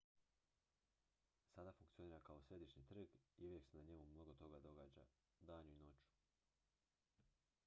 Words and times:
sada 1.55 1.73
funkcionira 1.79 2.19
kao 2.29 2.41
središnji 2.41 2.83
trg 2.85 3.07
i 3.37 3.45
uvijek 3.45 3.65
se 3.67 3.77
na 3.77 3.83
njemu 3.83 4.05
mnogo 4.05 4.33
toga 4.33 4.59
događa 4.59 5.05
danju 5.41 5.73
i 5.75 5.79
noću 5.83 6.01